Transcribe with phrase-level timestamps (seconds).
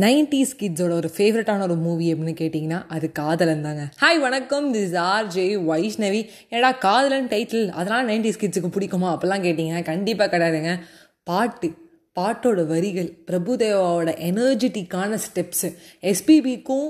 [0.00, 5.26] Nineties கிட்ஸோட ஒரு ஃபேவரட்டான ஒரு மூவி அப்படின்னு கேட்டிங்கன்னா அது காதலன் தாங்க ஹாய் வணக்கம் திஸ் ஆர்
[5.26, 9.16] ஜே வைஷ்ணவி ஏடா காதலன் டைட்டில் அதனால் நைன்டிஸ் கிட்ஸுக்கு பிடிக்குமா?
[9.16, 10.78] அப்போல்லாம் கேட்டிங்கன்னா கண்டிப்பாக கிடையாதுங்க.
[11.24, 11.72] பாட்டு.
[12.20, 16.88] பாட்டோட வரிகள் பிரபுதேவாவோட எனர்ஜெட்டிக்கான ஸ்டெப்ஸு எஸ்பிபிக்கும்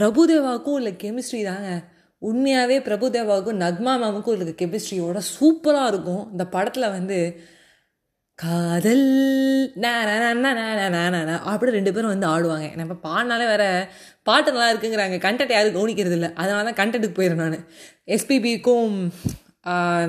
[0.00, 1.82] பிரபுதேவாவுக்கும் உள்ள கெமிஸ்ட்ரி தாங்க.
[2.18, 6.28] உண்மையாகவே பிரபுதேவாவுக்கும் நக்மா மேமுக்கும் உள்ள கெமிஸ்ட்ரியோட சூப்பராக இருக்கும்.
[6.30, 7.40] இந்த படத்தில் வந்து
[8.38, 9.06] காதல்.
[11.52, 12.66] அப்படி ரெண்டு பேரும் வந்து ஆடுவாங்க.
[12.80, 13.64] நம்ம பாடினாலே வேற
[14.28, 15.16] பாட்டு நல்லா இருக்குங்கிறாங்க.
[15.26, 17.66] கண்டென்ட் யாரும் கவனிக்கிறது இல்லை அதனால தான் கண்டென்ட்டுக்கு போயிடுறேன் நான்.
[18.16, 18.94] எஸ்பிபிக்கும்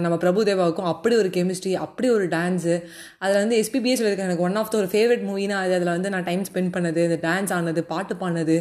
[0.03, 2.73] நம்ம பிரபுதேவாவுக்கும் அப்படி ஒரு கெமிஸ்ட்ரி அப்படி ஒரு டான்ஸு
[3.21, 5.73] அதில் வந்து எஸ்பிபிஎஸ் இருக்கு எனக்கு ஒன் ஆஃப் த ஒரு ஃபேவரட் மூவினா அது.
[5.77, 8.57] அதில் வந்து நான் டைம் ஸ்பெண்ட் பண்ணது இந்த டான்ஸ் ஆனது பாட்டு பாடினது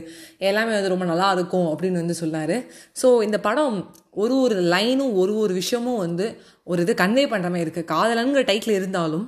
[0.51, 2.57] எல்லாமே வந்து ரொம்ப நல்லா இருக்கும் அப்படின்னு வந்து சொன்னார்.
[3.03, 3.77] ஸோ இந்த படம்
[4.25, 6.29] ஒரு ஒரு லைனும் ஒரு ஒரு விஷயமும் வந்து
[6.73, 9.27] ஒரு இது கன்வே பண்ணுற மாதிரி இருக்குது காதலனுங்கிற டைட்டில் இருந்தாலும்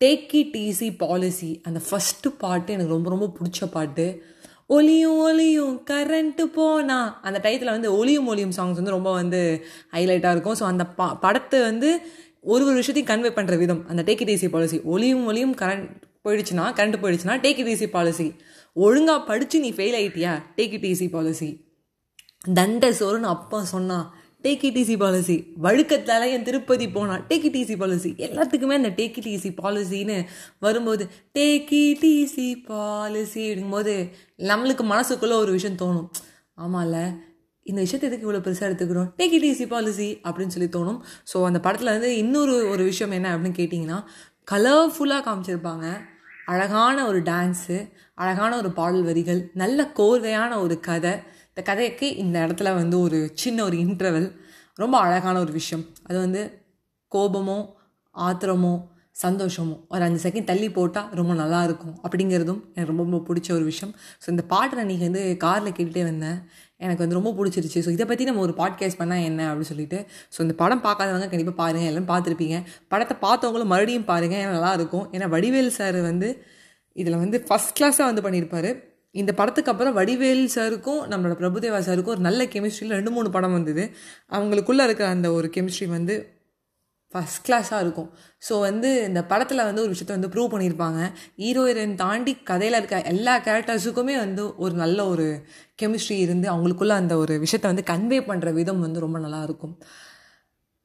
[0.00, 4.06] டேக் இட் ஈஸி பாலிசி அந்த ஃபஸ்ட்டு பாட்டு எனக்கு ரொம்ப ரொம்ப பிடிச்ச பாட்டு
[4.76, 6.98] ஒலியும் ஒலியும் கரண்ட்டு போனா.
[7.26, 9.40] அந்த டயத்தில் வந்து ஒலியும் ஒலியும் சாங்ஸ் வந்து ரொம்ப வந்து
[9.94, 10.56] ஹைலைட்டாக இருக்கும்.
[10.60, 11.90] ஸோ அந்த பா படத்தை வந்து
[12.52, 13.82] ஒரு ஒரு விஷயத்தையும் கன்வே பண்ணுற விதம்.
[13.90, 15.86] அந்த டேக் இட் ஈஸி பாலிசி ஒலியும் ஒலியும் கரண்ட்
[16.24, 18.26] போயிடுச்சுன்னா கரண்ட் போயிடுச்சுன்னா டேக் இட் ஈஸி பாலிசி
[18.76, 21.48] ஒழுங்காக படித்து நீ ஃபெயில் ஆகிட்டியா டேக் இட் ஈஸி பாலிசி
[22.58, 23.98] தண்ட சோறுன்னு அப்பா சொன்னா
[24.46, 29.16] டேக் இட் ஈஸி பாலிசி வழுக்கத்தால் என் திருப்பதி போனால் டேக் இட் ஈஸி பாலிசி எல்லாத்துக்குமே அந்த டேக்
[29.20, 30.18] இட் ஈஸி பாலிசின்னு
[30.58, 31.04] வரும்போது
[31.38, 33.94] டேக் இட் ஈஸி பாலிசி அப்படிங்கும்போது
[34.50, 36.08] நம்மளுக்கு மனசுக்குள்ளே ஒரு விஷயம் தோணும்.
[36.64, 36.98] ஆமாம்ல
[37.62, 39.08] இந்த விஷயத்தை எதுக்கு இவ்வளோ பெருசாக எடுத்துக்கிறோம்?
[39.18, 41.00] டேக் இட் ஈஸி பாலிசி அப்படின்னு சொல்லி தோணும்.
[41.32, 43.98] ஸோ அந்த படத்தில் வந்து இன்னொரு ஒரு விஷயம் என்ன அப்படின்னு கேட்டிங்கன்னா
[44.50, 45.86] கலர்ஃபுல்லாக காமிச்சிருப்பாங்க.
[46.52, 47.76] அழகான ஒரு டான்ஸு
[48.14, 51.14] அழகான ஒரு பாடல் வரிகள் நல்ல கோர்வையான ஒரு கதை
[51.56, 54.26] இந்த கதைக்கு இந்த இடத்துல வந்து ஒரு சின்ன ஒரு இன்டர்வல்
[54.78, 55.84] ரொம்ப அழகான ஒரு விஷயம்.
[56.08, 56.40] அது வந்து
[57.12, 57.56] கோபமோ
[58.14, 58.72] ஆத்திரமோ
[59.22, 63.92] சந்தோஷமோ ஒரு அஞ்சு செகண்ட் தள்ளி போட்டால் ரொம்ப நல்லாயிருக்கும் அப்படிங்கிறதும் எனக்கு ரொம்ப ரொம்ப பிடிச்ச ஒரு விஷயம்.
[64.22, 66.38] ஸோ இந்த பாட்டை நான் நீங்கள் வந்து காரில் கேட்டுகிட்டே வந்தேன்.
[66.84, 67.82] எனக்கு வந்து ரொம்ப பிடிச்சிருச்சு.
[67.86, 70.00] ஸோ இதை பற்றி நம்ம ஒரு பாட்காஸ்ட் பண்ணால் என்ன அப்படின்னு சொல்லிட்டு
[70.34, 72.58] ஸோ இந்த படம் பார்க்காதவங்க கண்டிப்பாக பாருங்கள் எல்லாம் பார்த்துருப்பீங்க.
[72.94, 76.30] படத்தை பார்த்தவங்களும் மறுபடியும் பாருங்கள் நல்லாயிருக்கும் ஏன்னா வடிவேல் சார் வந்து
[76.96, 78.70] இதில் வந்து ஃபஸ்ட் கிளாஸாக வந்து பண்ணியிருப்பார்.
[79.22, 83.84] இந்த படத்துக்கு அப்புறம் வடிவேல் சாருக்கும் நம்மளோட பிரபுதேவா சாருக்கும் ஒரு நல்ல கெமிஸ்ட்ரியில் ரெண்டு மூணு படம் வந்தது.
[84.36, 86.16] அவங்களுக்குள்ளே இருக்கிற அந்த ஒரு கெமிஸ்ட்ரி வந்து
[87.14, 88.08] ஃபஸ்ட் கிளாஸாக இருக்கும்.
[88.46, 91.00] ஸோ வந்து இந்த படத்தில் வந்து ஒரு விஷயத்த வந்து ப்ரூவ் பண்ணியிருப்பாங்க.
[91.42, 95.26] ஹீரோ ஹீரோயின் தாண்டி கதையில் இருக்க எல்லா கேரக்டர்ஸுக்குமே வந்து ஒரு நல்ல ஒரு
[95.82, 99.76] கெமிஸ்ட்ரி இருந்து அவங்களுக்குள்ள அந்த ஒரு விஷயத்த வந்து கன்வே பண்ணுற விதம் வந்து ரொம்ப நல்லா இருக்கும்.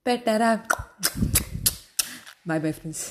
[0.06, 0.52] பெட்டரா
[2.52, 3.08] பை பை ஃப்ரெண்ட்ஸ்